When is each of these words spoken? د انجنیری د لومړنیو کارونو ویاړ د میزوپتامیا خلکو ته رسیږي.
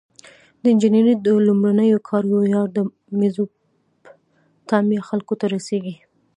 د 0.61 0.63
انجنیری 0.73 1.13
د 1.25 1.27
لومړنیو 1.47 2.03
کارونو 2.09 2.37
ویاړ 2.39 2.67
د 2.73 2.77
میزوپتامیا 3.19 5.01
خلکو 5.09 5.33
ته 5.39 5.45
رسیږي. 5.55 5.95